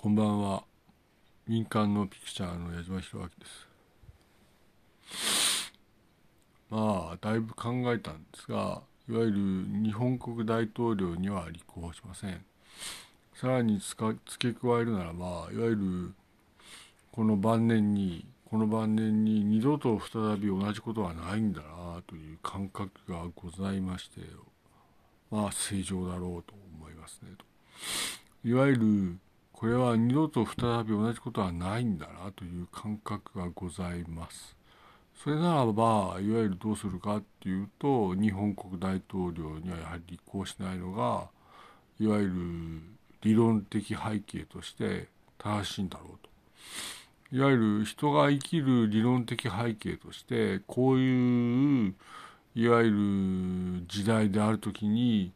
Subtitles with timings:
[0.00, 0.62] こんばんは。
[1.48, 3.32] 民間のピクチャーの矢島弘明で
[5.10, 5.68] す。
[6.70, 9.32] まあだいぶ考えたんですがいわゆる
[9.82, 12.44] 日本国大統領には立候補しません。
[13.34, 16.12] さらに付け加えるならばいわゆる
[17.10, 24.20] この晩年にこの晩年に二度と再び同じことはないんだなという感覚がございまして
[25.32, 27.44] まあ正常だろうと思いますねと。
[28.48, 29.18] いわゆる
[29.58, 34.56] これは二度と再び同じことはないんだなという感覚がございます。
[35.20, 41.26] それならばいわゆるどうするかっていうと日本国大統領にはやはり立候補しないのが
[41.98, 42.34] いわゆる
[43.22, 45.08] 理論的背景として
[45.38, 47.36] 正しいんだろうと。
[47.36, 51.94] いわゆる人が生きる理論的背景としてこういう
[52.54, 52.90] いわゆ
[53.80, 55.32] る時代である時に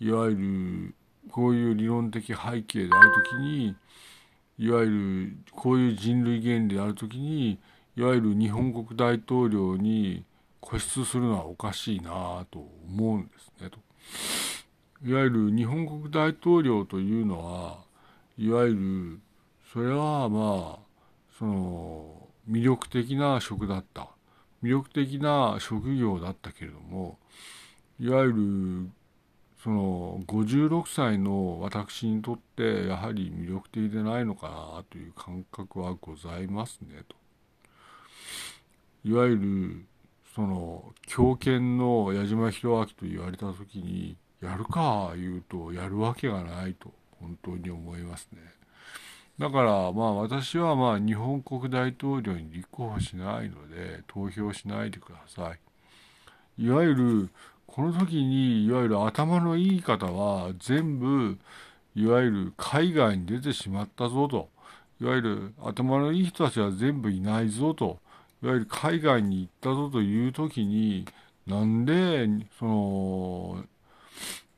[0.00, 0.94] いわゆる
[1.30, 3.76] こういう理論的背景である時に
[4.58, 7.58] いわゆるこういう人類原理である時に
[7.96, 10.24] いわゆる日本国大統領に
[10.60, 13.78] 固執するのはおかしいなと思うんですねと。
[15.02, 17.78] いわゆる日本国大統領というのは
[18.36, 19.20] いわゆる
[19.72, 20.90] それはまあ
[21.38, 24.08] その魅力的な職だった
[24.62, 27.18] 魅力的な職業だったけれども
[27.98, 28.90] いわゆる
[29.62, 37.16] その56歳の私にとってやはり魅力的でないのかなという感覚はございますねと。
[39.04, 39.86] いわゆる
[40.34, 48.40] その狂犬の矢島弘明と言われた時にやるか言うとやるわけがないと本当に思いますね。
[49.38, 56.64] だからまあ私はまあ日本国大統領に立候補しないので投票しないでください。
[56.64, 57.30] いわゆる
[57.72, 61.38] この時にいわゆる頭のいい方は全部
[61.94, 64.48] いわゆる海外に出てしまったぞと
[65.00, 67.98] いわゆる頭のいい人たちは全部いないぞと
[68.42, 71.06] いわゆる海外に行ったぞという時に
[71.46, 72.26] なんで
[72.58, 73.64] その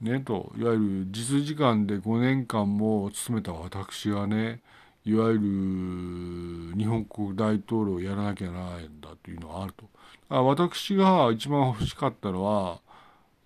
[0.01, 4.61] ねといわゆる実時間で5年間も務めた私がね
[5.05, 9.85] いわゆる日本国大統領をやらなきゃならないんだというのはあると。
[10.29, 12.81] 私が一番欲しかったのは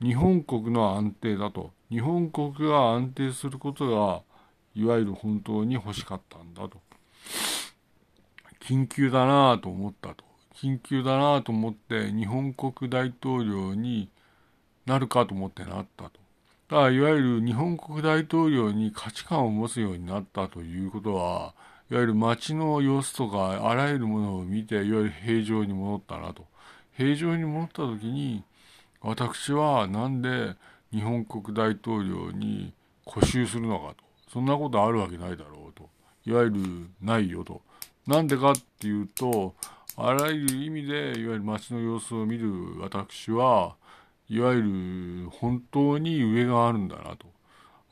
[0.03, 1.73] 日本国の安定だと。
[1.91, 4.23] 日本国が安定することが
[4.75, 6.79] いわゆる本当に欲しかったんだと。
[8.61, 10.25] 緊急だなぁと思ったと。
[10.55, 14.11] 緊急だなぁと思って日本国大統領に
[14.85, 16.11] なるかと思ってなったと。
[16.69, 21.55] だからいわゆる日本国大統領に価値観を持つようになったということは
[21.91, 26.45] いわゆる街の様子とかあらゆるものを見ていわゆる平常に戻ったなと。
[26.97, 28.43] 平常に戻った時に
[29.07, 30.57] 私はなんで
[30.93, 32.75] 日本国大統領に
[33.05, 34.05] 固執するのかと。
[34.33, 35.89] そんなことあるわけないだろうと。
[36.25, 37.63] いわゆるないよと。
[38.05, 39.55] なんでかっていうと
[39.97, 43.77] あらゆる意味でいわゆる街の様子を見る私は
[44.29, 44.63] いわゆ
[45.23, 47.27] る本当に上があるんだなと。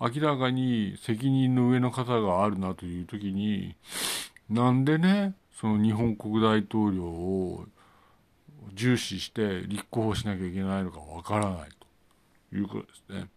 [0.00, 3.76] 明らかに責任の上の方があるなという時に
[4.50, 7.66] なんでねその日本国大統領を
[8.74, 11.68] 重視して立候補しなきゃいけないのかわからない
[12.50, 13.28] ということですね。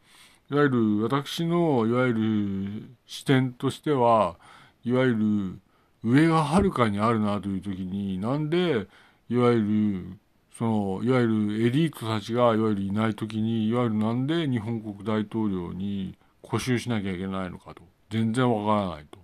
[0.49, 4.37] いわゆる私のいわゆる視点としては
[4.83, 5.59] いわゆる
[6.03, 8.87] 上がはるかにあるなという時になんで
[9.29, 10.19] いわゆる
[10.57, 19.19] そのいわゆるエリートたちがいわゆるいない時にいわゆるなんで日本国大統領に固執しなきゃいけないのかと全然わからないと。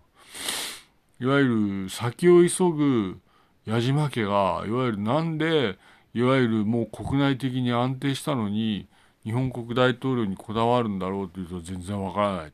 [1.22, 3.19] いわゆる先を急ぐ
[3.66, 5.78] 矢島家がいわゆるなんで
[6.13, 8.88] いわゆるもう国内的に安定したのに
[9.24, 12.53] 日本国大統領にこだわるんだろうというと全然わからない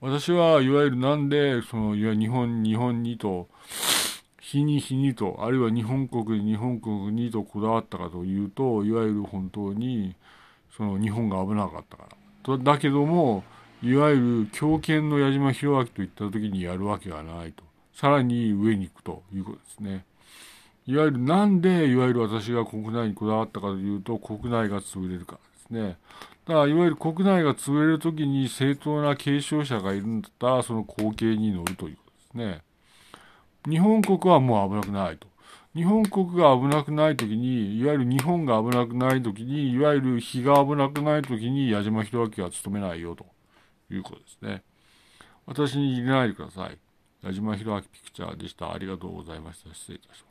[0.00, 3.48] 私はいわゆるなんでそのいや日本日本にと
[4.40, 10.14] 日に日にとあるいは日本国に日本国にとこだわったかというといわゆる本当に
[10.76, 12.16] その日本が危なかったから。
[12.42, 13.44] とだけども
[13.82, 17.62] いわゆる強権の矢島弘明といった時にやるわけがないと。
[17.92, 20.04] さらに上に行くということですね。
[20.88, 25.98] いわゆるなんでいわゆる私が国内にこだわったかというと国内が潰れるからですね。
[26.46, 32.62] だからいわゆる国内が潰れる時に正当な継承者がいるんだったらその後継に乗るということですね。
[33.68, 35.28] 日本国はもう危なくないと。
[35.74, 43.26] 日本国が危なくない時に、いわゆる日本が危なくない時に、いわゆる日が危なくない時に矢島弘明は務めないよと
[43.90, 44.62] いうことですね。
[45.44, 46.78] 私に入れないでください。
[47.22, 48.72] 矢島弘明ピクチャーでした。
[48.72, 49.74] ありがとうございました。
[49.74, 50.27] 失礼いたします。